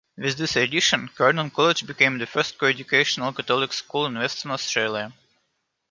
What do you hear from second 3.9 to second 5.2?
in Western Australia.